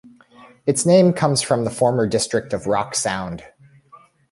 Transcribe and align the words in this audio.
Its 0.65 0.83
name 0.83 1.13
comes 1.13 1.43
from 1.43 1.63
the 1.63 1.69
former 1.69 2.07
district 2.07 2.53
of 2.53 2.65
Rock 2.65 2.95
Sound. 2.95 3.43